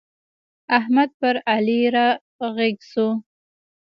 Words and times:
احمد 0.77 1.09
پر 1.19 1.35
علي 1.53 1.79
را 1.95 2.07
ږيز 2.55 2.79
شو. 2.91 3.07